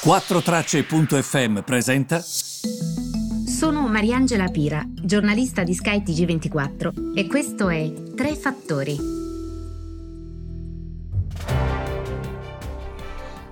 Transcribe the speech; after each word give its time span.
4Tracce.fm 0.00 1.58
presenta. 1.62 2.20
Sono 2.20 3.88
Mariangela 3.88 4.46
Pira, 4.46 4.84
giornalista 4.88 5.64
di 5.64 5.74
Sky 5.74 6.02
TG24 6.04 7.16
e 7.16 7.26
questo 7.26 7.68
è 7.68 7.92
Tre 8.14 8.36
Fattori. 8.36 8.96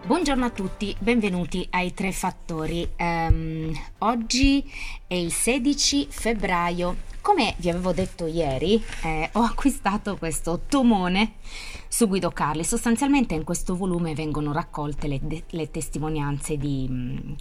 Buongiorno 0.07 0.45
a 0.45 0.51
tutti, 0.51 0.95
benvenuti 1.01 1.67
ai 1.69 1.93
Tre 1.93 2.13
Fattori. 2.13 2.89
Um, 2.97 3.73
oggi 3.99 4.65
è 5.09 5.15
il 5.15 5.33
16 5.33 6.07
febbraio 6.09 6.97
come 7.27 7.57
vi 7.57 7.71
avevo 7.71 7.93
detto 7.93 8.27
ieri, 8.27 8.81
eh, 9.03 9.31
ho 9.33 9.41
acquistato 9.41 10.17
questo 10.17 10.61
tomone 10.69 11.33
su 11.89 12.07
Guido 12.07 12.31
Carli. 12.31 12.63
Sostanzialmente 12.63 13.35
in 13.35 13.43
questo 13.43 13.75
volume 13.75 14.15
vengono 14.15 14.53
raccolte 14.53 15.09
le, 15.09 15.21
le 15.45 15.71
testimonianze 15.73 16.57
di, 16.57 16.87
mm, 16.89 17.33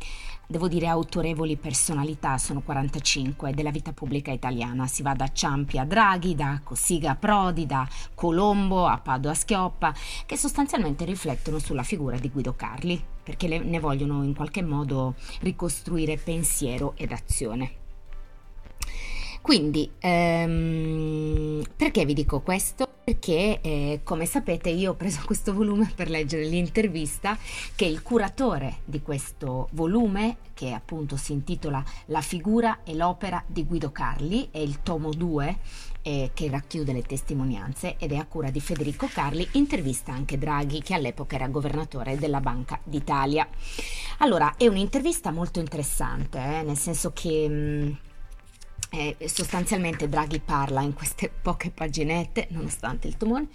devo 0.48 0.68
dire, 0.68 0.88
autorevoli 0.88 1.56
personalità, 1.58 2.40
sono 2.40 2.62
45, 2.62 3.54
della 3.54 3.70
vita 3.70 3.94
pubblica 3.94 4.32
italiana. 4.32 4.88
Si 4.88 5.04
va 5.04 5.14
da 5.14 5.32
Ciampi 5.32 5.78
a 5.78 5.86
Draghi, 5.86 6.34
da 6.34 6.62
Cossiga 6.64 7.12
a 7.12 7.16
Prodi, 7.16 7.68
da 7.68 7.88
Colombo 8.16 8.88
a 8.88 8.98
Pado 8.98 9.30
a 9.30 9.36
Schioppa, 9.36 9.94
che 10.26 10.36
sostanzialmente 10.36 11.06
riflettono 11.06 11.60
sulla 11.60 11.84
figura 11.84 12.18
di 12.18 12.32
Guido 12.32 12.56
Carli, 12.56 13.00
perché 13.22 13.48
le, 13.48 13.60
ne 13.60 13.80
vogliono 13.80 14.24
in 14.24 14.34
qualche 14.34 14.64
modo 14.64 15.14
ricostruire 15.42 16.18
pensiero 16.18 16.94
ed 16.98 17.12
azione. 17.12 17.84
Quindi, 19.46 19.88
ehm, 20.00 21.62
perché 21.76 22.04
vi 22.04 22.16
dico 22.16 22.40
questo? 22.40 22.90
Perché, 23.04 23.62
eh, 23.62 24.00
come 24.04 24.26
sapete, 24.26 24.72
io 24.72 24.94
ho 24.94 24.96
preso 24.96 25.22
questo 25.28 25.54
volume 25.54 25.92
per 25.94 26.10
leggere 26.10 26.46
l'intervista 26.46 27.38
che 27.76 27.86
il 27.86 28.02
curatore 28.02 28.78
di 28.86 29.04
questo 29.04 29.70
volume, 29.74 30.38
che 30.56 30.72
appunto 30.72 31.16
si 31.16 31.34
intitola 31.34 31.84
La 32.08 32.22
figura 32.22 32.80
e 32.84 32.96
l'opera 32.96 33.44
di 33.46 33.66
Guido 33.66 33.92
Carli, 33.92 34.48
è 34.50 34.58
il 34.58 34.82
tomo 34.82 35.12
2, 35.12 35.58
eh, 36.02 36.32
che 36.34 36.50
racchiude 36.50 36.92
le 36.92 37.04
testimonianze 37.04 37.98
ed 38.00 38.14
è 38.14 38.16
a 38.16 38.26
cura 38.26 38.50
di 38.50 38.60
Federico 38.60 39.08
Carli, 39.14 39.48
intervista 39.52 40.12
anche 40.12 40.40
Draghi, 40.40 40.82
che 40.82 40.96
all'epoca 40.96 41.36
era 41.36 41.48
governatore 41.50 42.18
della 42.18 42.42
Banca 42.42 42.80
d'Italia. 42.84 43.48
Allora, 44.18 44.56
è 44.58 44.66
un'intervista 44.66 45.30
molto 45.30 45.60
interessante, 45.60 46.40
eh, 46.40 46.64
nel 46.64 46.78
senso 46.78 47.12
che... 47.14 47.48
Mh, 47.48 47.54
mm, 47.54 47.94
eh, 48.96 49.28
sostanzialmente 49.28 50.08
Draghi 50.08 50.40
parla 50.40 50.82
in 50.82 50.94
queste 50.94 51.30
poche 51.42 51.70
paginette, 51.70 52.48
nonostante 52.52 53.08
il 53.08 53.18
tumore, 53.18 53.48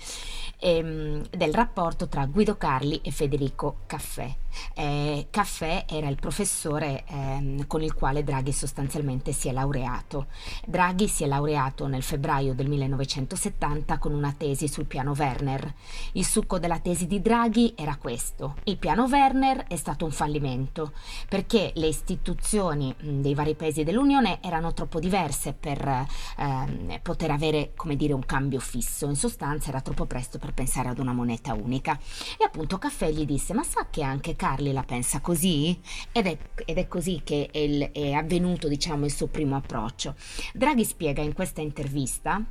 ehm, 0.58 1.28
del 1.30 1.54
rapporto 1.54 2.08
tra 2.08 2.26
Guido 2.26 2.56
Carli 2.56 3.00
e 3.02 3.10
Federico 3.10 3.78
Caffè. 3.86 4.34
Eh, 4.74 5.28
Caffè 5.30 5.84
era 5.88 6.08
il 6.08 6.16
professore 6.16 7.04
ehm, 7.06 7.66
con 7.66 7.82
il 7.82 7.94
quale 7.94 8.24
Draghi 8.24 8.52
sostanzialmente 8.52 9.32
si 9.32 9.48
è 9.48 9.52
laureato. 9.52 10.26
Draghi 10.66 11.08
si 11.08 11.24
è 11.24 11.26
laureato 11.26 11.86
nel 11.86 12.02
febbraio 12.02 12.54
del 12.54 12.68
1970 12.68 13.98
con 13.98 14.12
una 14.12 14.34
tesi 14.36 14.68
sul 14.68 14.86
piano 14.86 15.14
Werner. 15.16 15.72
Il 16.12 16.26
succo 16.26 16.58
della 16.58 16.80
tesi 16.80 17.06
di 17.06 17.22
Draghi 17.22 17.74
era 17.76 17.96
questo. 17.96 18.56
Il 18.64 18.76
piano 18.76 19.04
Werner 19.04 19.66
è 19.68 19.76
stato 19.76 20.04
un 20.04 20.10
fallimento 20.10 20.92
perché 21.28 21.72
le 21.76 21.86
istituzioni 21.86 22.94
mh, 22.98 23.20
dei 23.20 23.34
vari 23.34 23.54
paesi 23.54 23.84
dell'Unione 23.84 24.42
erano 24.42 24.72
troppo 24.74 24.98
diverse 24.98 25.29
per 25.58 26.06
ehm, 26.38 27.00
poter 27.02 27.30
avere, 27.30 27.72
come 27.74 27.96
dire, 27.96 28.12
un 28.12 28.24
cambio 28.24 28.60
fisso. 28.60 29.06
In 29.06 29.16
sostanza 29.16 29.68
era 29.68 29.80
troppo 29.80 30.06
presto 30.06 30.38
per 30.38 30.52
pensare 30.52 30.88
ad 30.88 30.98
una 30.98 31.12
moneta 31.12 31.54
unica. 31.54 31.98
E 32.38 32.44
appunto 32.44 32.78
Caffè 32.78 33.10
gli 33.10 33.24
disse: 33.24 33.54
Ma 33.54 33.62
sa 33.62 33.88
che 33.90 34.02
anche 34.02 34.36
Carli 34.36 34.72
la 34.72 34.82
pensa 34.82 35.20
così? 35.20 35.78
Ed 36.12 36.26
è, 36.26 36.36
ed 36.64 36.78
è 36.78 36.88
così 36.88 37.20
che 37.24 37.48
è, 37.50 37.58
il, 37.58 37.90
è 37.92 38.12
avvenuto, 38.12 38.68
diciamo, 38.68 39.04
il 39.04 39.12
suo 39.12 39.28
primo 39.28 39.56
approccio. 39.56 40.14
Draghi 40.52 40.84
spiega 40.84 41.22
in 41.22 41.32
questa 41.32 41.60
intervista 41.60 42.44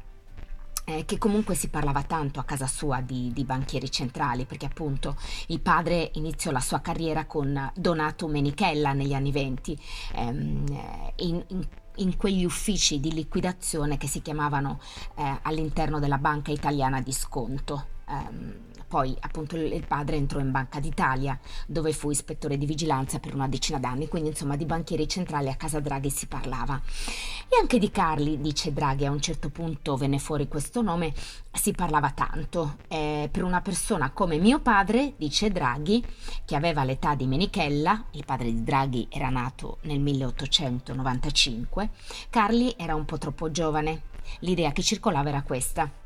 eh, 0.90 1.06
che 1.06 1.18
comunque 1.18 1.54
si 1.54 1.70
parlava 1.70 2.04
tanto 2.04 2.40
a 2.40 2.44
casa 2.44 2.68
sua 2.68 3.02
di, 3.02 3.32
di, 3.34 3.44
banchieri 3.44 3.92
centrali, 3.92 4.46
perché 4.46 4.66
appunto 4.66 5.16
il 5.48 5.60
padre 5.60 6.10
iniziò 6.16 6.52
la 6.52 6.60
sua 6.60 6.82
carriera 6.82 7.26
con 7.26 7.72
Donato 7.76 8.28
Menichella 8.28 8.94
negli 8.94 9.14
anni 9.14 9.32
venti, 9.32 9.80
ehm, 10.16 10.66
in, 11.18 11.44
in, 11.48 11.68
in, 12.00 12.18
quegli 12.18 12.44
uffici 12.44 13.00
di 13.00 13.12
liquidazione 13.14 13.98
che 13.98 14.08
si 14.08 14.22
chiamavano 14.22 14.80
eh, 15.16 15.40
all'interno 15.44 16.00
della 16.00 16.18
banca 16.18 16.52
italiana 16.52 17.02
di 17.02 17.12
sconto. 17.12 17.88
Um, 18.08 18.54
poi 18.90 19.16
appunto 19.20 19.56
il 19.56 19.86
padre 19.86 20.16
entrò 20.16 20.40
in 20.40 20.50
Banca 20.50 20.80
d'Italia 20.80 21.40
dove 21.68 21.94
fu 21.94 22.10
ispettore 22.10 22.58
di 22.58 22.66
vigilanza 22.66 23.20
per 23.20 23.36
una 23.36 23.48
decina 23.48 23.78
d'anni, 23.78 24.08
quindi 24.08 24.30
insomma 24.30 24.56
di 24.56 24.66
banchieri 24.66 25.08
centrali 25.08 25.48
a 25.48 25.56
casa 25.56 25.80
Draghi 25.80 26.10
si 26.10 26.26
parlava. 26.26 26.82
E 27.48 27.56
anche 27.60 27.78
di 27.78 27.92
Carli, 27.92 28.42
dice 28.42 28.74
Draghi, 28.74 29.06
a 29.06 29.12
un 29.12 29.22
certo 29.22 29.50
punto 29.50 29.96
venne 29.96 30.18
fuori 30.18 30.48
questo 30.48 30.82
nome, 30.82 31.14
si 31.54 31.72
parlava 31.72 32.10
tanto. 32.10 32.78
Eh, 32.88 33.30
per 33.32 33.44
una 33.44 33.62
persona 33.62 34.10
come 34.10 34.38
mio 34.38 34.60
padre, 34.60 35.14
dice 35.18 35.52
Draghi, 35.52 36.04
che 36.44 36.56
aveva 36.56 36.84
l'età 36.84 37.14
di 37.14 37.28
Menichella, 37.28 38.06
il 38.12 38.26
padre 38.26 38.52
di 38.52 38.64
Draghi 38.64 39.08
era 39.12 39.30
nato 39.30 39.78
nel 39.82 40.00
1895, 40.00 41.90
Carli 42.32 42.74
era 42.76 42.96
un 42.96 43.06
po' 43.06 43.20
troppo 43.20 43.52
giovane. 43.52 44.02
L'idea 44.40 44.72
che 44.72 44.82
circolava 44.82 45.30
era 45.30 45.44
questa 45.44 45.99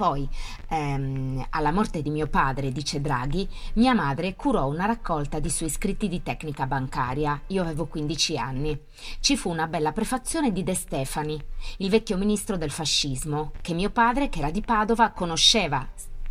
poi, 0.00 0.26
ehm, 0.68 1.44
alla 1.50 1.72
morte 1.72 2.00
di 2.00 2.08
mio 2.08 2.26
padre, 2.26 2.72
dice 2.72 3.02
Draghi, 3.02 3.46
mia 3.74 3.92
madre 3.92 4.34
curò 4.34 4.66
una 4.66 4.86
raccolta 4.86 5.38
di 5.40 5.50
suoi 5.50 5.68
scritti 5.68 6.08
di 6.08 6.22
tecnica 6.22 6.64
bancaria. 6.64 7.38
Io 7.48 7.60
avevo 7.60 7.84
15 7.84 8.38
anni. 8.38 8.80
Ci 9.20 9.36
fu 9.36 9.50
una 9.50 9.66
bella 9.66 9.92
prefazione 9.92 10.52
di 10.52 10.62
De 10.62 10.74
Stefani, 10.74 11.38
il 11.78 11.90
vecchio 11.90 12.16
ministro 12.16 12.56
del 12.56 12.70
fascismo, 12.70 13.52
che 13.60 13.74
mio 13.74 13.90
padre, 13.90 14.30
che 14.30 14.38
era 14.38 14.50
di 14.50 14.62
Padova, 14.62 15.10
conosceva 15.10 15.86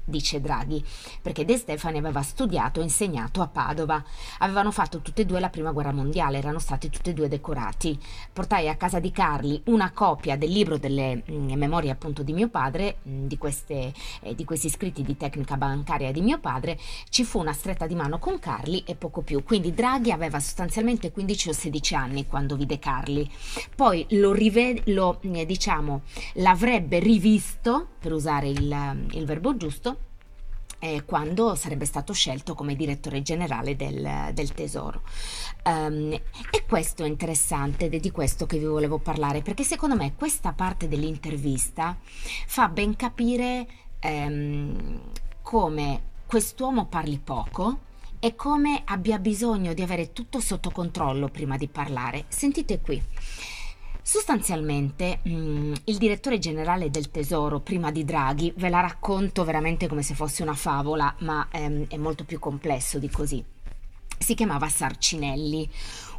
dice 0.09 0.41
Draghi, 0.41 0.83
perché 1.21 1.45
De 1.45 1.57
Stefani 1.57 1.97
aveva 1.97 2.21
studiato 2.21 2.79
e 2.79 2.83
insegnato 2.83 3.41
a 3.41 3.47
Padova. 3.47 4.03
Avevano 4.39 4.71
fatto 4.71 4.99
tutte 4.99 5.21
e 5.21 5.25
due 5.25 5.39
la 5.39 5.49
prima 5.49 5.71
guerra 5.71 5.91
mondiale, 5.91 6.37
erano 6.37 6.59
stati 6.59 6.89
tutti 6.89 7.11
e 7.11 7.13
due 7.13 7.27
decorati. 7.27 7.97
Portai 8.33 8.67
a 8.69 8.75
casa 8.75 8.99
di 8.99 9.11
Carli 9.11 9.61
una 9.65 9.91
copia 9.91 10.35
del 10.35 10.51
libro 10.51 10.77
delle 10.77 11.23
mh, 11.25 11.33
mm, 11.33 11.51
memorie 11.53 11.91
appunto 11.91 12.23
di 12.23 12.33
mio 12.33 12.49
padre, 12.49 12.97
mh, 13.03 13.11
mm, 13.11 13.25
di, 13.27 13.37
queste, 13.37 13.93
eh, 14.21 14.35
di 14.35 14.43
questi 14.43 14.69
scritti 14.69 15.03
di 15.03 15.17
tecnica 15.17 15.57
bancaria 15.57 16.11
di 16.11 16.21
mio 16.21 16.39
padre. 16.39 16.77
Ci 17.09 17.23
fu 17.23 17.39
una 17.39 17.53
stretta 17.53 17.87
di 17.87 17.95
mano 17.95 18.19
con 18.19 18.39
Carli 18.39 18.83
e 18.85 18.95
poco 18.95 19.21
più. 19.21 19.43
Quindi 19.43 19.73
Draghi 19.73 20.11
aveva 20.11 20.39
sostanzialmente 20.39 21.11
15 21.11 21.49
o 21.49 21.53
16 21.53 21.95
anni 21.95 22.25
quando 22.25 22.55
vide 22.55 22.79
Carli. 22.79 23.29
Poi 23.75 24.05
lo, 24.11 24.31
rive- 24.31 24.83
eh, 24.83 25.45
diciamo, 25.45 26.01
l'avrebbe 26.35 26.99
rivisto, 26.99 27.87
per 27.99 28.13
usare 28.13 28.49
il, 28.49 29.07
il 29.11 29.25
verbo 29.25 29.55
giusto, 29.57 29.98
eh, 30.79 31.03
quando 31.06 31.56
sarebbe 31.56 31.85
stato 31.85 32.13
scelto 32.13 32.56
come 32.56 32.75
direttore 32.75 33.22
generale 33.22 33.75
del, 33.75 34.31
del 34.34 34.53
Tesoro. 34.53 35.03
Um, 35.66 36.12
e 36.13 36.66
questo 36.67 37.03
è 37.03 37.07
interessante 37.07 37.85
ed 37.85 37.94
è 37.94 38.00
di 38.00 38.12
questo 38.12 38.45
che 38.45 38.57
vi 38.57 38.66
volevo 38.66 38.97
parlare, 38.97 39.41
perché 39.41 39.63
secondo 39.63 39.95
me 39.95 40.16
questa 40.16 40.53
parte 40.53 40.88
dell'intervista 40.88 41.97
fa 42.47 42.68
ben 42.69 42.95
capire 42.95 43.68
um, 44.03 45.01
come 45.41 46.01
quest'uomo 46.25 46.85
parli 46.85 47.19
poco 47.19 47.88
e 48.19 48.35
come 48.35 48.81
abbia 48.85 49.18
bisogno 49.18 49.73
di 49.73 49.81
avere 49.81 50.12
tutto 50.13 50.39
sotto 50.39 50.72
controllo 50.72 51.29
prima 51.29 51.57
di 51.57 51.68
parlare. 51.68 52.25
Sentite 52.28 52.79
qui. 52.81 53.01
Sostanzialmente 54.11 55.19
mm, 55.29 55.73
il 55.83 55.97
direttore 55.97 56.39
generale 56.39 56.89
del 56.89 57.11
Tesoro, 57.11 57.59
prima 57.59 57.91
di 57.91 58.03
Draghi, 58.03 58.51
ve 58.57 58.69
la 58.69 58.79
racconto 58.79 59.43
veramente 59.43 59.87
come 59.87 60.01
se 60.01 60.15
fosse 60.15 60.41
una 60.41 60.55
favola, 60.55 61.13
ma 61.19 61.47
ehm, 61.51 61.85
è 61.87 61.97
molto 61.97 62.23
più 62.23 62.39
complesso 62.39 62.97
di 62.97 63.07
così. 63.07 63.45
Si 64.17 64.33
chiamava 64.33 64.67
Sarcinelli, 64.67 65.69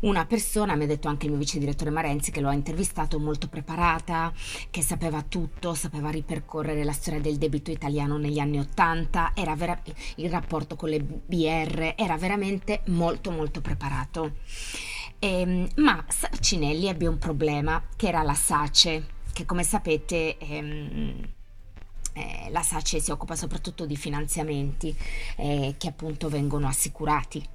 una 0.03 0.25
persona, 0.25 0.77
mi 0.77 0.85
ha 0.85 0.87
detto 0.87 1.09
anche 1.09 1.25
il 1.25 1.33
mio 1.33 1.41
vice 1.41 1.59
direttore 1.59 1.91
Marenzi 1.91 2.31
che 2.31 2.41
lo 2.41 2.49
ha 2.49 2.55
intervistato, 2.55 3.19
molto 3.19 3.49
preparata, 3.49 4.33
che 4.71 4.83
sapeva 4.83 5.23
tutto, 5.23 5.75
sapeva 5.75 6.11
ripercorrere 6.11 6.85
la 6.85 6.93
storia 6.93 7.21
del 7.21 7.39
debito 7.39 7.73
italiano 7.73 8.19
negli 8.19 8.39
anni 8.39 8.61
Ottanta, 8.61 9.33
era 9.35 9.57
vera- 9.57 9.83
il 10.15 10.31
rapporto 10.31 10.77
con 10.77 10.91
le 10.91 11.01
BR, 11.01 11.95
era 11.97 12.17
veramente 12.17 12.83
molto 12.87 13.33
molto 13.33 13.61
preparato. 13.61 14.37
Ehm, 15.23 15.69
ma 15.77 16.03
Sarcinelli 16.09 16.87
ebbe 16.87 17.07
un 17.07 17.19
problema 17.19 17.83
che 17.95 18.09
era 18.09 18.23
la 18.23 18.33
SACE, 18.33 19.07
che 19.35 19.45
come 19.45 19.63
sapete 19.65 20.39
ehm, 20.39 21.29
eh, 22.15 22.49
la 22.51 22.63
SACE 22.63 23.01
si 23.01 23.11
occupa 23.11 23.37
soprattutto 23.37 23.85
di 23.85 23.97
finanziamenti 23.97 24.97
eh, 25.37 25.75
che 25.77 25.89
appunto 25.89 26.31
vengono 26.31 26.67
assicurati 26.67 27.47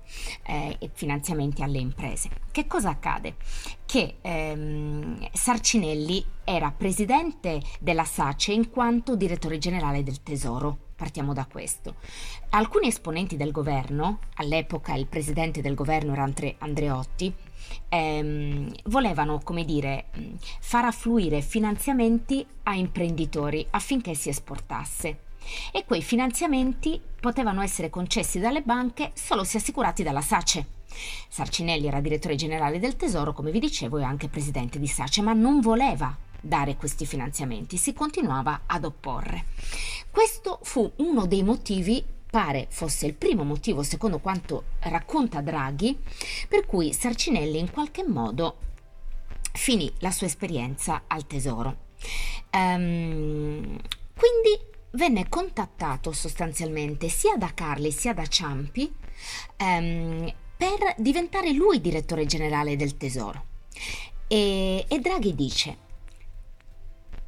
eh, 0.43 0.75
e 0.79 0.91
finanziamenti 0.93 1.63
alle 1.63 1.79
imprese. 1.79 2.29
Che 2.51 2.67
cosa 2.67 2.89
accade? 2.89 3.35
Che 3.83 4.17
ehm, 4.21 5.27
Sarcinelli 5.33 6.23
era 6.43 6.71
presidente 6.71 7.61
della 7.79 8.05
SACE 8.05 8.53
in 8.53 8.69
quanto 8.69 9.15
direttore 9.15 9.57
generale 9.57 10.03
del 10.03 10.21
Tesoro 10.21 10.84
Partiamo 10.95 11.33
da 11.33 11.45
questo. 11.45 11.95
Alcuni 12.51 12.87
esponenti 12.87 13.35
del 13.35 13.51
governo, 13.51 14.19
all'epoca 14.35 14.93
il 14.93 15.07
presidente 15.07 15.61
del 15.61 15.75
governo 15.75 16.13
era 16.13 16.23
Andre- 16.23 16.55
Andreotti, 16.59 17.33
ehm, 17.89 18.71
volevano, 18.85 19.41
come 19.43 19.65
dire, 19.65 20.05
far 20.61 20.85
affluire 20.85 21.41
finanziamenti 21.41 22.45
a 22.63 22.75
imprenditori 22.75 23.67
affinché 23.71 24.13
si 24.13 24.29
esportasse. 24.29 25.19
E 25.73 25.83
quei 25.85 26.01
finanziamenti 26.01 26.99
potevano 27.19 27.61
essere 27.61 27.89
concessi 27.89 28.39
dalle 28.39 28.61
banche 28.61 29.11
solo 29.13 29.43
se 29.43 29.57
assicurati 29.57 30.01
dalla 30.01 30.21
SACE. 30.21 30.65
Sarcinelli 31.27 31.87
era 31.87 31.99
direttore 31.99 32.35
generale 32.35 32.79
del 32.79 32.95
Tesoro, 32.95 33.33
come 33.33 33.51
vi 33.51 33.59
dicevo, 33.59 33.97
e 33.97 34.03
anche 34.03 34.29
presidente 34.29 34.79
di 34.79 34.87
SACE, 34.87 35.21
ma 35.21 35.33
non 35.33 35.59
voleva 35.59 36.17
dare 36.41 36.75
questi 36.75 37.05
finanziamenti, 37.05 37.77
si 37.77 37.93
continuava 37.93 38.61
ad 38.65 38.85
opporre. 38.85 39.45
Questo 40.09 40.59
fu 40.63 40.91
uno 40.97 41.25
dei 41.25 41.43
motivi 41.43 42.03
pare 42.35 42.67
fosse 42.69 43.05
il 43.05 43.13
primo 43.13 43.45
motivo, 43.45 43.81
secondo 43.81 44.19
quanto 44.19 44.65
racconta 44.79 45.39
Draghi, 45.39 45.97
per 46.49 46.65
cui 46.65 46.91
Sarcinelli 46.91 47.57
in 47.57 47.71
qualche 47.71 48.03
modo 48.03 48.57
finì 49.53 49.89
la 49.99 50.11
sua 50.11 50.27
esperienza 50.27 51.03
al 51.07 51.25
tesoro. 51.27 51.83
Um, 52.51 53.79
quindi 54.15 54.59
venne 54.91 55.29
contattato 55.29 56.11
sostanzialmente 56.11 57.07
sia 57.07 57.37
da 57.37 57.53
Carli 57.53 57.91
sia 57.91 58.13
da 58.13 58.25
Ciampi 58.27 58.93
um, 59.59 60.33
per 60.57 60.95
diventare 60.97 61.53
lui 61.53 61.79
direttore 61.79 62.25
generale 62.25 62.75
del 62.75 62.97
tesoro. 62.97 63.45
E, 64.27 64.85
e 64.87 64.99
Draghi 64.99 65.35
dice, 65.35 65.77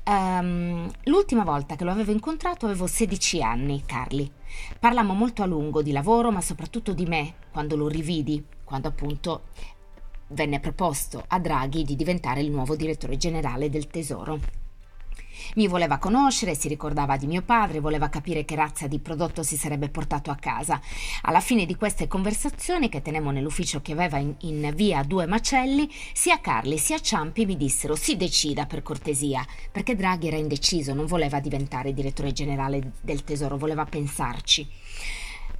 Um, 0.07 0.89
l'ultima 1.03 1.43
volta 1.43 1.75
che 1.75 1.83
lo 1.83 1.91
avevo 1.91 2.13
incontrato 2.13 2.65
avevo 2.65 2.87
16 2.87 3.43
anni, 3.43 3.83
Carli. 3.85 4.31
Parlammo 4.79 5.13
molto 5.13 5.43
a 5.43 5.45
lungo 5.45 5.81
di 5.81 5.91
lavoro, 5.91 6.31
ma 6.31 6.39
soprattutto 6.39 6.93
di 6.93 7.05
me, 7.05 7.33
quando 7.51 7.75
lo 7.75 7.89
rividi, 7.89 8.41
quando 8.63 8.87
appunto 8.87 9.47
venne 10.29 10.61
proposto 10.61 11.25
a 11.27 11.39
Draghi 11.39 11.83
di 11.83 11.97
diventare 11.97 12.39
il 12.39 12.51
nuovo 12.51 12.77
direttore 12.77 13.17
generale 13.17 13.69
del 13.69 13.87
Tesoro. 13.87 14.66
Mi 15.55 15.67
voleva 15.67 15.97
conoscere, 15.97 16.55
si 16.55 16.67
ricordava 16.67 17.17
di 17.17 17.27
mio 17.27 17.41
padre, 17.41 17.79
voleva 17.79 18.09
capire 18.09 18.45
che 18.45 18.55
razza 18.55 18.87
di 18.87 18.99
prodotto 18.99 19.43
si 19.43 19.57
sarebbe 19.57 19.89
portato 19.89 20.31
a 20.31 20.35
casa. 20.35 20.79
Alla 21.23 21.39
fine 21.39 21.65
di 21.65 21.75
queste 21.75 22.07
conversazioni 22.07 22.89
che 22.89 23.01
tenemmo 23.01 23.31
nell'ufficio 23.31 23.81
che 23.81 23.91
aveva 23.91 24.17
in, 24.17 24.35
in 24.39 24.71
via 24.75 25.03
Due 25.03 25.25
Macelli, 25.25 25.89
sia 26.13 26.39
Carli 26.39 26.77
sia 26.77 26.99
Ciampi 26.99 27.45
mi 27.45 27.57
dissero 27.57 27.95
si 27.95 28.15
decida 28.15 28.65
per 28.65 28.83
cortesia, 28.83 29.45
perché 29.71 29.95
Draghi 29.95 30.27
era 30.27 30.37
indeciso, 30.37 30.93
non 30.93 31.05
voleva 31.05 31.39
diventare 31.39 31.93
direttore 31.93 32.31
generale 32.31 32.93
del 33.01 33.23
Tesoro, 33.23 33.57
voleva 33.57 33.85
pensarci. 33.85 34.67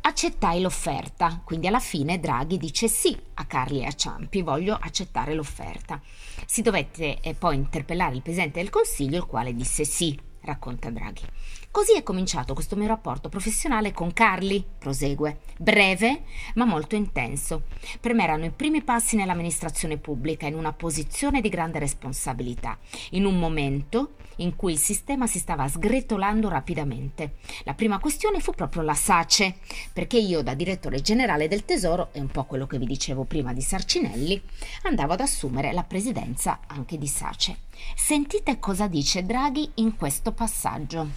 Accettai 0.07 0.61
l'offerta, 0.61 1.41
quindi 1.43 1.67
alla 1.67 1.81
fine 1.81 2.17
Draghi 2.17 2.57
dice 2.57 2.87
sì 2.87 3.13
a 3.33 3.45
Carli 3.45 3.81
e 3.81 3.87
a 3.87 3.91
Ciampi, 3.91 4.41
voglio 4.41 4.73
accettare 4.79 5.33
l'offerta. 5.33 5.99
Si 6.45 6.61
dovette 6.61 7.19
eh, 7.19 7.33
poi 7.33 7.57
interpellare 7.57 8.15
il 8.15 8.21
Presidente 8.21 8.61
del 8.61 8.69
Consiglio, 8.69 9.17
il 9.17 9.25
quale 9.25 9.53
disse 9.53 9.83
sì, 9.83 10.17
racconta 10.47 10.89
Draghi. 10.89 11.21
Così 11.69 11.95
è 11.95 12.01
cominciato 12.01 12.53
questo 12.53 12.75
mio 12.75 12.87
rapporto 12.87 13.29
professionale 13.29 13.91
con 13.91 14.11
Carli, 14.11 14.65
prosegue, 14.79 15.41
breve 15.59 16.23
ma 16.55 16.65
molto 16.65 16.95
intenso. 16.95 17.63
Per 17.99 18.13
me 18.13 18.23
erano 18.23 18.45
i 18.45 18.51
primi 18.51 18.81
passi 18.81 19.15
nell'amministrazione 19.15 19.97
pubblica 19.97 20.47
in 20.47 20.55
una 20.55 20.73
posizione 20.73 21.41
di 21.41 21.49
grande 21.49 21.77
responsabilità, 21.79 22.77
in 23.11 23.25
un 23.25 23.37
momento 23.37 24.13
in 24.37 24.55
cui 24.55 24.73
il 24.73 24.79
sistema 24.79 25.27
si 25.27 25.39
stava 25.39 25.67
sgretolando 25.67 26.49
rapidamente. 26.49 27.35
La 27.63 27.73
prima 27.73 27.99
questione 27.99 28.39
fu 28.39 28.51
proprio 28.53 28.81
la 28.81 28.93
SACE, 28.93 29.57
perché 29.93 30.17
io 30.17 30.41
da 30.41 30.53
direttore 30.53 31.01
generale 31.01 31.47
del 31.47 31.65
Tesoro, 31.65 32.09
e 32.11 32.19
un 32.19 32.27
po' 32.27 32.45
quello 32.45 32.67
che 32.67 32.77
vi 32.77 32.85
dicevo 32.85 33.23
prima 33.23 33.53
di 33.53 33.61
Sarcinelli, 33.61 34.41
andavo 34.83 35.13
ad 35.13 35.21
assumere 35.21 35.71
la 35.73 35.83
presidenza 35.83 36.59
anche 36.67 36.97
di 36.97 37.07
SACE. 37.07 37.66
Sentite 37.95 38.59
cosa 38.59 38.87
dice 38.87 39.23
Draghi 39.23 39.71
in 39.75 39.95
questo 39.95 40.31
passaggio 40.31 41.07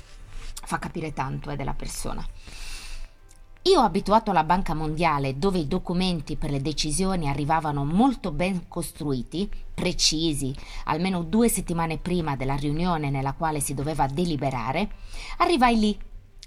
fa 0.65 0.79
capire 0.79 1.13
tanto 1.13 1.51
eh, 1.51 1.57
della 1.57 1.75
persona. 1.75 2.27
Io 3.65 3.81
abituato 3.81 4.31
alla 4.31 4.45
Banca 4.45 4.73
Mondiale, 4.73 5.39
dove 5.39 5.59
i 5.59 5.69
documenti 5.69 6.37
per 6.37 6.51
le 6.51 6.63
decisioni 6.63 7.29
arrivavano 7.29 7.85
molto 7.85 8.31
ben 8.31 8.69
costruiti, 8.69 9.51
precisi, 9.75 10.55
almeno 10.85 11.23
due 11.23 11.51
settimane 11.51 11.99
prima 11.99 12.37
della 12.37 12.55
riunione 12.55 13.11
nella 13.11 13.35
quale 13.35 13.61
si 13.61 13.75
doveva 13.75 14.07
deliberare, 14.07 14.91
arrivai 15.39 15.79
lì 15.79 15.99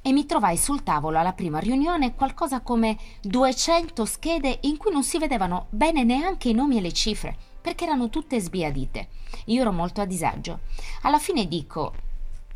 e 0.01 0.11
mi 0.11 0.25
trovai 0.25 0.57
sul 0.57 0.81
tavolo 0.81 1.19
alla 1.19 1.33
prima 1.33 1.59
riunione 1.59 2.15
qualcosa 2.15 2.61
come 2.61 2.97
200 3.21 4.05
schede 4.05 4.57
in 4.61 4.77
cui 4.77 4.91
non 4.91 5.03
si 5.03 5.19
vedevano 5.19 5.67
bene 5.69 6.03
neanche 6.03 6.49
i 6.49 6.53
nomi 6.53 6.77
e 6.77 6.81
le 6.81 6.91
cifre, 6.91 7.37
perché 7.63 7.85
erano 7.85 8.09
tutte 8.09 8.41
sbiadite. 8.41 9.07
Io 9.45 9.61
ero 9.61 9.71
molto 9.71 10.01
a 10.01 10.05
disagio. 10.05 10.59
Alla 11.03 11.17
fine 11.17 11.47
dico, 11.47 11.93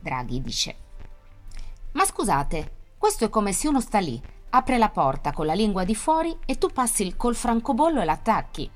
Draghi 0.01 0.41
dice, 0.41 0.75
ma 1.93 2.03
scusate, 2.03 2.71
questo 2.97 3.25
è 3.25 3.29
come 3.29 3.53
se 3.53 3.69
uno 3.69 3.79
sta 3.79 3.99
lì, 3.99 4.21
apre 4.49 4.77
la 4.77 4.89
porta 4.89 5.31
con 5.31 5.45
la 5.45 5.53
lingua 5.53 5.85
di 5.85 5.95
fuori 5.95 6.37
e 6.45 6.57
tu 6.57 6.67
passi 6.67 7.15
col 7.15 7.35
francobollo 7.35 8.01
e 8.01 8.05
l'attacchi. 8.05 8.69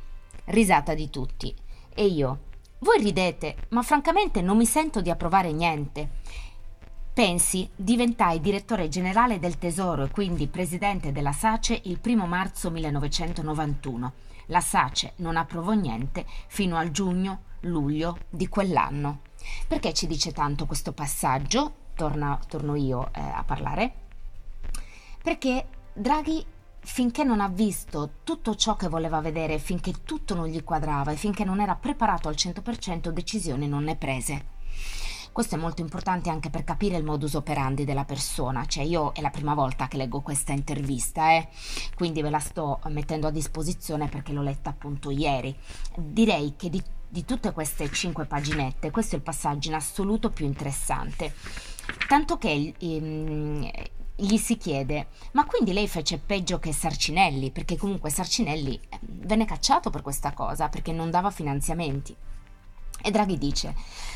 Risata 0.46 0.94
di 0.94 1.10
tutti. 1.10 1.54
E 1.94 2.06
io, 2.06 2.40
voi 2.80 3.04
ridete, 3.04 3.68
ma 3.70 3.82
francamente 3.82 4.42
non 4.42 4.56
mi 4.56 4.66
sento 4.66 5.02
di 5.02 5.10
approvare 5.10 5.52
niente. 5.52 6.12
Pensi, 7.14 7.70
diventai 7.76 8.40
direttore 8.40 8.88
generale 8.88 9.38
del 9.38 9.58
Tesoro 9.58 10.06
e 10.06 10.10
quindi 10.10 10.48
presidente 10.48 11.12
della 11.12 11.34
SACE 11.34 11.82
il 11.86 12.00
primo 12.00 12.26
marzo 12.26 12.72
1991. 12.72 14.14
La 14.48 14.62
SACE 14.62 15.14
non 15.18 15.36
approvò 15.36 15.74
niente 15.74 16.26
fino 16.48 16.78
al 16.78 16.92
giugno-luglio 16.92 18.18
di 18.30 18.48
quell'anno. 18.48 19.22
Perché 19.68 19.94
ci 19.94 20.08
dice 20.08 20.32
tanto 20.32 20.66
questo 20.66 20.94
passaggio? 20.94 21.80
torna, 22.02 22.40
torno 22.48 22.76
io 22.76 23.10
eh, 23.14 23.20
a 23.20 23.44
parlare, 23.44 23.94
perché 25.22 25.68
Draghi 25.94 26.44
finché 26.80 27.24
non 27.24 27.42
ha 27.42 27.48
visto 27.48 28.14
tutto 28.24 28.56
ciò 28.56 28.76
che 28.76 28.88
voleva 28.88 29.22
vedere, 29.22 29.60
finché 29.60 29.94
tutto 30.04 30.34
non 30.34 30.48
gli 30.48 30.64
quadrava 30.64 31.12
e 31.12 31.16
finché 31.16 31.44
non 31.44 31.60
era 31.60 31.76
preparato 31.76 32.28
al 32.28 32.36
100%, 32.36 33.10
decisioni 33.10 33.68
non 33.68 33.84
ne 33.84 33.96
prese. 33.96 34.46
Questo 35.32 35.56
è 35.56 35.58
molto 35.58 35.82
importante 35.82 36.30
anche 36.30 36.50
per 36.50 36.64
capire 36.64 36.98
il 36.98 37.04
modus 37.04 37.36
operandi 37.36 37.86
della 37.86 38.04
persona, 38.04 38.66
cioè 38.66 38.84
io 38.84 39.14
è 39.14 39.22
la 39.22 39.30
prima 39.30 39.54
volta 39.54 39.88
che 39.88 39.98
leggo 39.98 40.22
questa 40.22 40.52
intervista, 40.52 41.32
eh? 41.32 41.48
quindi 41.96 42.22
ve 42.22 42.30
la 42.30 42.40
sto 42.40 42.80
mettendo 42.88 43.28
a 43.28 43.32
disposizione 43.32 44.08
perché 44.08 44.34
l'ho 44.34 44.42
letta 44.42 44.72
appunto 44.72 45.10
ieri. 45.10 45.56
Direi 45.96 46.56
che 46.58 46.70
di, 46.70 46.84
di 47.08 47.24
tutte 47.24 47.54
queste 47.54 47.90
cinque 47.92 48.26
paginette, 48.26 48.92
questo 48.92 49.16
è 49.16 49.18
il 49.20 49.24
passaggio 49.24 49.70
in 49.70 49.76
assoluto 49.76 50.30
più 50.30 50.46
interessante 50.46 51.34
Tanto 52.08 52.38
che 52.38 52.74
ehm, 52.78 53.70
gli 54.16 54.38
si 54.38 54.58
chiede: 54.58 55.08
Ma 55.32 55.46
quindi 55.46 55.74
lei 55.74 55.88
fece 55.88 56.18
peggio 56.18 56.60
che 56.60 56.74
Sarcinelli? 56.74 57.52
Perché 57.52 57.78
comunque 57.78 58.10
Sarcinelli 58.10 58.80
ehm, 58.90 59.00
venne 59.26 59.46
cacciato 59.46 59.90
per 59.90 60.02
questa 60.02 60.34
cosa, 60.34 60.70
perché 60.70 60.92
non 60.92 61.10
dava 61.10 61.32
finanziamenti. 61.32 62.16
E 63.02 63.12
Draghi 63.12 63.38
dice: 63.38 63.74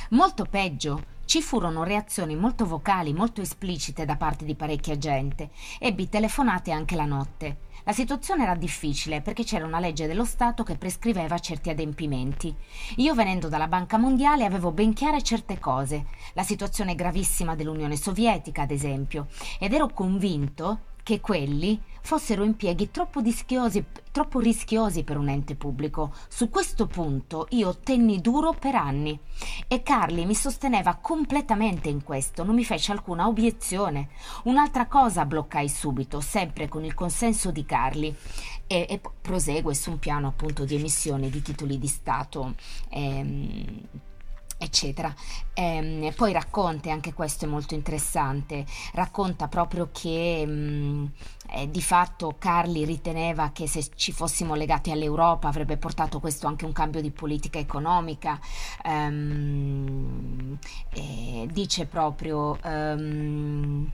Molto 0.09 0.45
peggio. 0.45 1.13
Ci 1.25 1.41
furono 1.41 1.83
reazioni 1.83 2.35
molto 2.35 2.67
vocali, 2.67 3.12
molto 3.12 3.41
esplicite 3.41 4.05
da 4.05 4.15
parte 4.15 4.45
di 4.45 4.53
parecchia 4.53 4.95
gente. 5.00 5.50
Ebbi 5.79 6.07
telefonate 6.07 6.71
anche 6.71 6.95
la 6.95 7.05
notte. 7.05 7.57
La 7.85 7.91
situazione 7.91 8.43
era 8.43 8.53
difficile 8.53 9.21
perché 9.21 9.43
c'era 9.43 9.65
una 9.65 9.79
legge 9.79 10.05
dello 10.05 10.24
Stato 10.24 10.62
che 10.62 10.77
prescriveva 10.77 11.39
certi 11.39 11.71
adempimenti. 11.71 12.55
Io 12.97 13.15
venendo 13.15 13.50
dalla 13.50 13.67
Banca 13.67 13.97
Mondiale 13.97 14.45
avevo 14.45 14.71
ben 14.71 14.93
chiare 14.93 15.24
certe 15.24 15.57
cose, 15.57 16.05
la 16.33 16.43
situazione 16.43 16.93
gravissima 16.93 17.55
dell'Unione 17.55 17.95
Sovietica 17.95 18.62
ad 18.62 18.71
esempio, 18.71 19.25
ed 19.59 19.74
ero 19.74 19.88
convinto 19.88 20.93
che 21.05 21.21
quelli 21.21 21.79
fossero 22.01 22.43
impieghi 22.43 22.89
troppo 22.89 23.21
troppo 24.12 24.39
rischiosi 24.39 25.03
per 25.03 25.17
un 25.17 25.29
ente 25.29 25.53
pubblico. 25.53 26.12
Su 26.27 26.50
questo 26.50 26.88
punto 26.88 27.45
io 27.51 27.77
tenni 27.77 28.21
duro 28.21 28.53
per 28.53 28.74
anni 28.74 29.19
e 29.67 29.83
Carli 29.83 30.25
mi 30.25 30.33
sosteneva 30.33 30.95
completamente 30.95 31.89
in 31.89 32.01
questo, 32.01 32.43
non 32.43 32.55
mi 32.55 32.65
fece 32.65 32.91
alcuna 32.91 33.27
obiezione. 33.27 34.09
Un'altra 34.45 34.88
cosa 34.88 35.25
bloccai 35.25 35.69
subito, 35.69 36.21
sempre 36.21 36.67
con 36.67 36.83
il 36.83 36.95
consenso 36.95 37.51
di 37.51 37.65
Carli. 37.65 38.15
E, 38.67 38.88
e 38.89 39.00
prosegue 39.21 39.75
su 39.75 39.91
un 39.91 40.00
piano 40.00 40.29
appunto 40.29 40.65
di 40.65 40.74
emissione 40.74 41.29
di 41.29 41.43
titoli 41.43 41.77
di 41.77 41.88
Stato. 41.88 42.55
Ehm, 42.89 43.81
eccetera. 44.57 45.13
Ehm, 45.53 46.13
poi 46.15 46.31
racconta, 46.33 46.91
anche 46.91 47.13
questo 47.13 47.45
è 47.45 47.47
molto 47.47 47.74
interessante, 47.74 48.65
racconta 48.93 49.47
proprio 49.47 49.89
che 49.91 50.45
mh, 50.45 50.51
mm, 50.51 51.05
eh, 51.51 51.69
di 51.69 51.81
fatto 51.81 52.35
Carli 52.38 52.85
riteneva 52.85 53.51
che 53.51 53.67
se 53.67 53.85
ci 53.95 54.12
fossimo 54.12 54.55
legati 54.55 54.91
all'Europa 54.91 55.47
avrebbe 55.47 55.77
portato 55.77 56.19
questo 56.19 56.47
anche 56.47 56.65
un 56.65 56.74
cambio 56.74 57.01
di 57.01 57.12
politica 57.12 57.59
economica. 57.59 58.39
Um, 58.83 60.57
dice 61.51 61.85
proprio... 61.85 62.57
Um, 62.63 63.91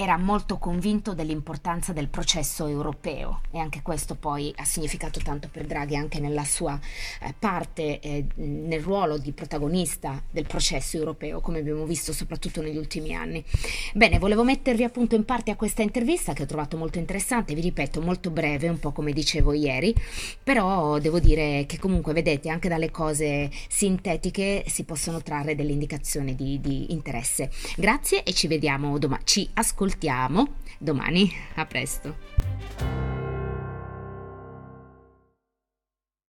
era 0.00 0.16
molto 0.16 0.56
convinto 0.56 1.12
dell'importanza 1.12 1.92
del 1.92 2.08
processo 2.08 2.66
europeo 2.66 3.42
e 3.50 3.58
anche 3.58 3.82
questo 3.82 4.14
poi 4.14 4.50
ha 4.56 4.64
significato 4.64 5.20
tanto 5.20 5.50
per 5.52 5.66
Draghi 5.66 5.94
anche 5.94 6.20
nella 6.20 6.44
sua 6.44 6.80
eh, 7.20 7.34
parte, 7.38 8.00
eh, 8.00 8.24
nel 8.36 8.80
ruolo 8.80 9.18
di 9.18 9.32
protagonista 9.32 10.22
del 10.30 10.46
processo 10.46 10.96
europeo, 10.96 11.40
come 11.40 11.58
abbiamo 11.58 11.84
visto 11.84 12.14
soprattutto 12.14 12.62
negli 12.62 12.78
ultimi 12.78 13.14
anni. 13.14 13.44
Bene, 13.92 14.18
volevo 14.18 14.42
mettervi 14.42 14.84
appunto 14.84 15.16
in 15.16 15.26
parte 15.26 15.50
a 15.50 15.56
questa 15.56 15.82
intervista 15.82 16.32
che 16.32 16.44
ho 16.44 16.46
trovato 16.46 16.78
molto 16.78 16.96
interessante, 16.96 17.52
vi 17.52 17.60
ripeto, 17.60 18.00
molto 18.00 18.30
breve, 18.30 18.68
un 18.68 18.78
po' 18.78 18.92
come 18.92 19.12
dicevo 19.12 19.52
ieri, 19.52 19.94
però 20.42 20.98
devo 20.98 21.20
dire 21.20 21.66
che 21.66 21.78
comunque 21.78 22.14
vedete 22.14 22.48
anche 22.48 22.70
dalle 22.70 22.90
cose 22.90 23.50
sintetiche 23.68 24.64
si 24.66 24.84
possono 24.84 25.20
trarre 25.20 25.54
delle 25.54 25.72
indicazioni 25.72 26.34
di, 26.34 26.58
di 26.58 26.90
interesse. 26.92 27.50
Grazie 27.76 28.22
e 28.22 28.32
ci 28.32 28.46
vediamo 28.46 28.98
domani, 28.98 29.24
ci 29.24 29.46
ascoltiamo 29.90 30.54
domani. 30.78 31.32
A 31.56 31.66
presto. 31.66 33.09